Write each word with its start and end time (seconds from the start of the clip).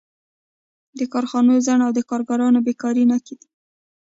د 0.99 1.01
کارخانو 1.13 1.63
ځنډ 1.65 1.81
او 1.85 1.91
د 1.97 1.99
کارګرانو 2.09 2.59
بېکاري 2.67 3.03
نښې 3.11 3.35
دي 3.39 3.47